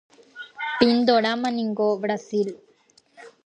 [0.79, 2.47] Pindorámaniko Brasil.